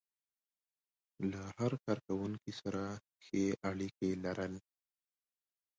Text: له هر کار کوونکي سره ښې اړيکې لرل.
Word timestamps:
له 1.31 1.41
هر 1.57 1.71
کار 1.85 1.97
کوونکي 2.07 2.51
سره 2.61 2.81
ښې 3.23 3.45
اړيکې 3.69 4.09
لرل. 4.23 4.53